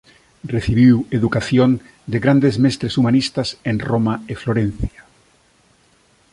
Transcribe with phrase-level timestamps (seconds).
[0.55, 1.69] Recibiu educación
[2.11, 5.01] de grandes mestres humanistas en Roma e Florencia.